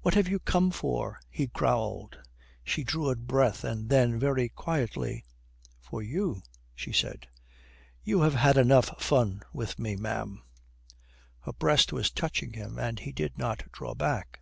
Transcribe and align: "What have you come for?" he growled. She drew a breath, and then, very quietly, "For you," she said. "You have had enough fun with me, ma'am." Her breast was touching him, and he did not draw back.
"What 0.00 0.14
have 0.14 0.26
you 0.26 0.38
come 0.38 0.70
for?" 0.70 1.20
he 1.28 1.46
growled. 1.48 2.16
She 2.64 2.82
drew 2.82 3.10
a 3.10 3.14
breath, 3.14 3.62
and 3.62 3.90
then, 3.90 4.18
very 4.18 4.48
quietly, 4.48 5.26
"For 5.82 6.00
you," 6.00 6.40
she 6.74 6.92
said. 6.94 7.28
"You 8.02 8.22
have 8.22 8.32
had 8.36 8.56
enough 8.56 9.02
fun 9.02 9.42
with 9.52 9.78
me, 9.78 9.96
ma'am." 9.96 10.42
Her 11.40 11.52
breast 11.52 11.92
was 11.92 12.10
touching 12.10 12.54
him, 12.54 12.78
and 12.78 13.00
he 13.00 13.12
did 13.12 13.36
not 13.36 13.70
draw 13.70 13.92
back. 13.94 14.40